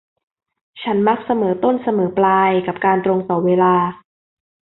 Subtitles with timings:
[0.81, 3.75] ฉันมักเสมอต้นเสมอปลายกับการตรงต่อเวลา